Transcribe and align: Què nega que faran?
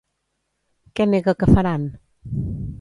Què 1.01 1.07
nega 1.11 1.37
que 1.43 1.51
faran? 1.53 1.89